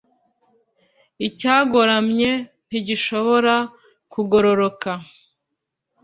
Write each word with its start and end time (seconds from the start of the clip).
icyagoramye 1.27 2.29
ntigishobora 2.67 3.53
kugororoka 4.11 4.91